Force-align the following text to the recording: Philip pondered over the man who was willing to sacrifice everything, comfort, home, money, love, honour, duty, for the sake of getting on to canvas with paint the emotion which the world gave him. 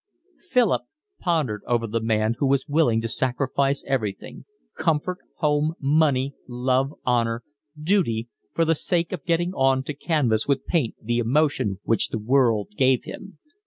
Philip 0.49 0.81
pondered 1.19 1.61
over 1.67 1.85
the 1.85 1.99
man 2.01 2.33
who 2.39 2.47
was 2.47 2.67
willing 2.67 3.01
to 3.01 3.07
sacrifice 3.07 3.83
everything, 3.85 4.45
comfort, 4.75 5.19
home, 5.35 5.75
money, 5.79 6.33
love, 6.47 6.91
honour, 7.05 7.43
duty, 7.79 8.27
for 8.55 8.65
the 8.65 8.73
sake 8.73 9.11
of 9.11 9.25
getting 9.25 9.53
on 9.53 9.83
to 9.83 9.93
canvas 9.93 10.47
with 10.47 10.65
paint 10.65 10.95
the 11.03 11.19
emotion 11.19 11.81
which 11.83 12.09
the 12.09 12.17
world 12.17 12.69
gave 12.77 13.03
him. 13.03 13.37